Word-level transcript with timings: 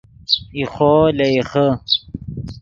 ایخو 0.57 0.93
لے 1.17 1.27
ایخے 1.37 1.67